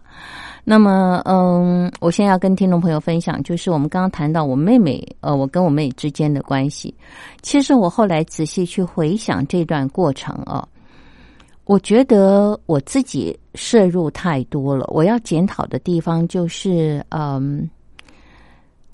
[0.63, 6.93] 那么，嗯，我现在要跟听众朋友分享，就是我们刚刚谈到我妹妹，呃，我跟我妹之间的关系。
[7.41, 10.63] 其实我后来仔细去回想这段过程啊，
[11.65, 14.85] 我觉得我自己摄入太多了。
[14.93, 17.67] 我要检讨的地方就是，嗯，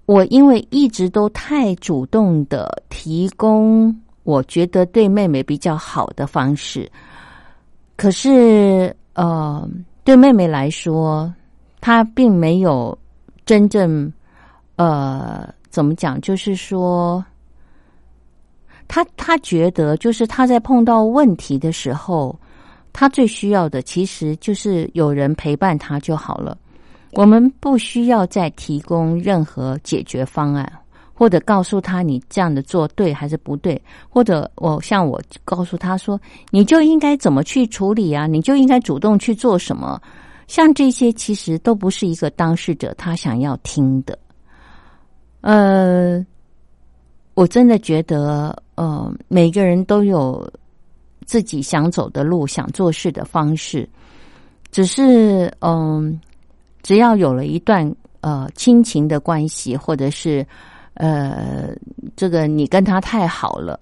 [0.05, 6.91] 我因为一直都太主动的提供我觉得对妹妹比较好的方式，
[7.95, 9.67] 可是呃，
[10.03, 11.33] 对妹妹来说，
[11.79, 12.97] 她并没有
[13.45, 14.11] 真正
[14.75, 17.23] 呃怎么讲，就是说，
[18.87, 22.37] 她她觉得就是她在碰到问题的时候，
[22.93, 26.57] 她最需要的其实就是有人陪伴她就好了。
[27.15, 30.69] 我们不需要再提供任何解决方案，
[31.13, 36.19] 或者告诉他你这样的做对还是不对，或者我像我告诉他说，
[36.51, 40.01] 你就应该怎么去处理啊，你就应该主动去做什么。
[40.47, 44.19] 像这些其实都不是一个当事者他想要听的。
[45.39, 46.23] 呃，
[47.33, 50.51] 我真的觉得，呃，每个人都有
[51.25, 53.87] 自己想走的路、想做事的方式，
[54.69, 56.19] 只是嗯。
[56.85, 60.45] 只要有了一段呃亲情的关系，或者是
[60.93, 61.69] 呃
[62.15, 63.79] 这个你跟他太好了，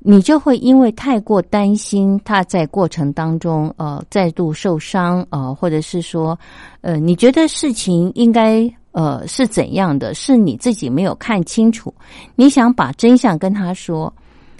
[0.00, 6.36] 你就会因为太过担心他在过程当中呃再度受伤呃，或者是说
[6.80, 11.94] 呃你觉得事情应该呃是怎样的，是你自己没有看清楚，
[12.34, 14.12] 你想把真相跟他说，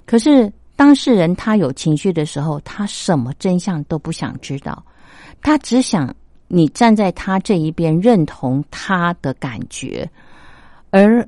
[0.06, 4.80] 可是当事人他有情绪的时候，他什么真相都不想知道，
[5.42, 6.14] 他只想。
[6.52, 10.10] 你站在他这一边，认同他的感觉，
[10.90, 11.24] 而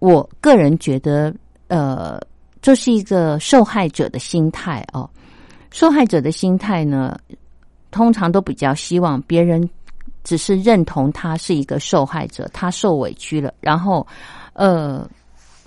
[0.00, 1.32] 我个人觉得，
[1.68, 2.20] 呃，
[2.60, 5.08] 这是一个受害者的心态哦。
[5.70, 7.16] 受害者的心态呢，
[7.92, 9.62] 通常都比较希望别人
[10.24, 14.04] 只是认同他是一个受害者，他受委屈了，然后
[14.54, 15.08] 呃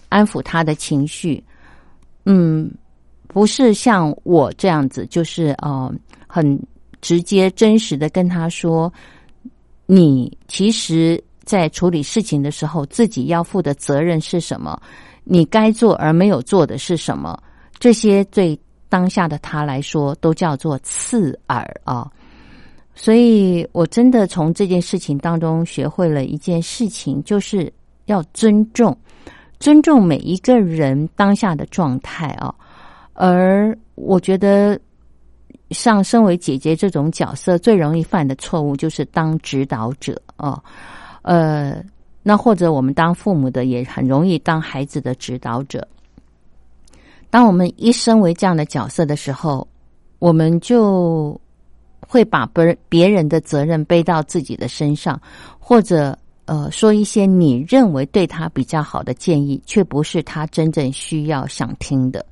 [0.10, 1.41] 安抚他的情绪。
[2.26, 2.70] 嗯，
[3.28, 5.89] 不是像我这样子，就是呃
[6.28, 6.62] 很。
[7.02, 8.91] 直接真实的跟他说，
[9.86, 14.80] 你其实在处理事情的时候，自己要负的责任是什么？
[15.24, 17.38] 你该做而没有做的是什么？
[17.80, 22.10] 这些对当下的他来说，都叫做刺耳啊。
[22.95, 27.72] 所以我真的从这件事情当中学会了一件事情，就是
[28.06, 28.98] 要尊重，
[29.60, 32.54] 尊重每一个人当下的状态啊。
[33.14, 34.80] 而我觉得，
[35.72, 40.61] 像身为姐姐这种角色，最容易犯的错误就是当指导者啊。
[41.22, 41.84] 呃，
[42.24, 45.86] 那或者我们当父母的也很容易当孩子的指导者。
[47.30, 49.68] 当我们一身为这样的角色的时候，
[50.20, 51.39] 我们就
[51.99, 55.22] 会把别别人的责任背到自己的身上，
[55.59, 62.26] 或者呃说一些你认为对他比较好的建议，却不是他真正需要想听的。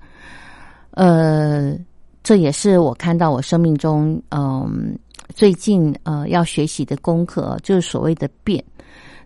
[0.92, 1.78] 呃，
[2.26, 4.98] 这也是我看到我生命中嗯
[5.36, 8.64] 最近呃要学习的功课，就是所谓的变。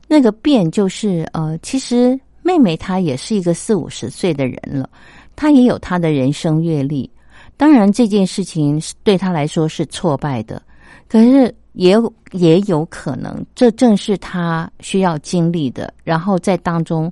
[0.06, 4.89] 那个变就是呃，其实妹妹她也是一个四五十岁的人了，
[5.34, 7.10] 她也有她的人生阅历。
[7.56, 10.62] 当然这件事情对她来说是挫败的，
[11.08, 15.93] 可是也有也有可能，这正是她需要经历的。
[16.04, 17.10] 然后在当中，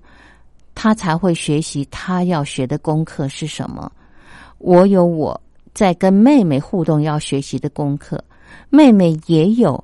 [0.75, 3.89] 她才会学习她要学的功课是什么。
[4.57, 5.39] 我有我
[5.77, 8.19] 在跟妹妹互动要学习的功课，
[8.71, 9.81] 妹妹也有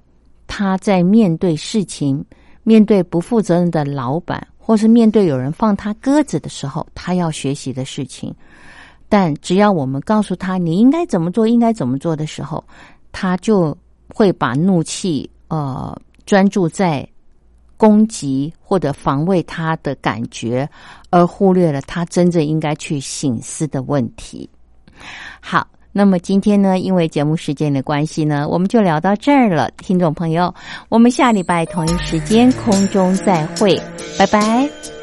[0.47, 2.25] 她在面对事情。
[2.63, 8.33] 面对不负责任的老板，或是面对有人放他鸽子的时候，她要学习的事情。
[9.07, 12.63] 但只要我们告诉他你应该怎么做，应该怎么做的时候，
[13.11, 13.77] 他就
[14.15, 17.07] 会把怒气呃专注在
[17.77, 20.67] 攻击或者防卫他的感觉，
[21.11, 24.49] 而忽略了他真正应该去醒思的问题。
[25.39, 25.67] 好。
[25.95, 30.53] 那么今天呢，因为节目时间的关系呢，我们就聊到这儿了，听众朋友，
[30.89, 33.79] 我们下礼拜同一时间空中再会，
[34.17, 35.02] 拜拜。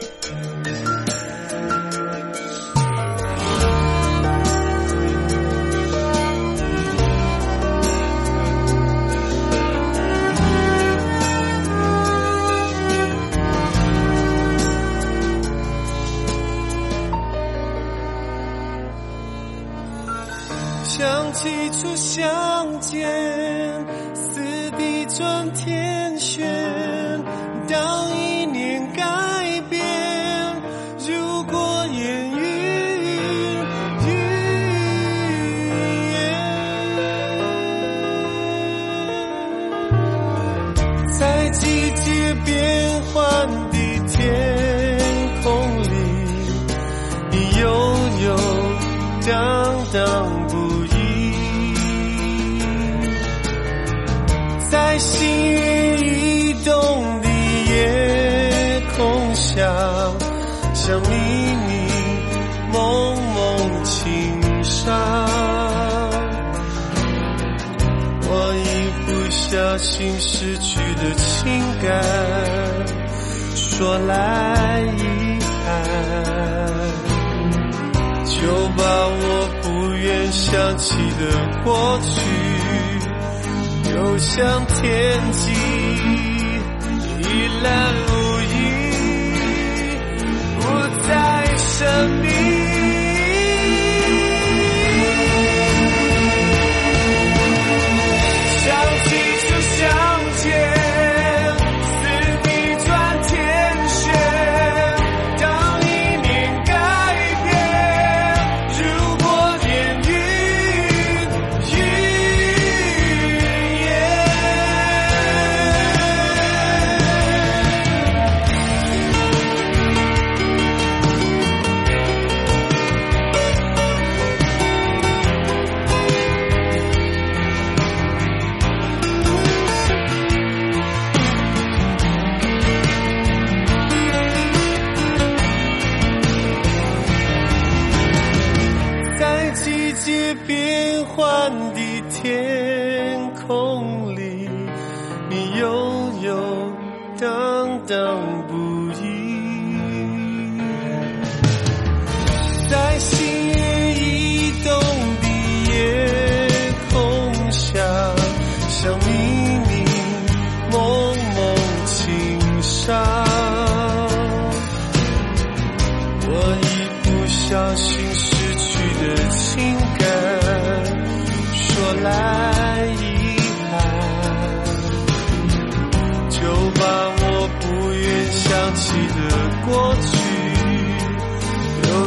[22.90, 23.39] 见，
[69.70, 72.02] 小心失去的情感，
[73.54, 75.64] 说来遗憾。
[78.24, 78.40] 就
[78.76, 81.22] 把我不愿想起的
[81.62, 82.10] 过去，
[83.84, 84.82] 丢向天
[85.30, 85.52] 际，
[87.20, 87.24] 一
[87.62, 88.10] 览无
[88.42, 88.52] 遗，
[90.58, 90.66] 不
[91.06, 92.29] 再神秘。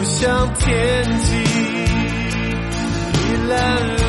[0.06, 1.44] 向天际，
[3.14, 4.03] 依然。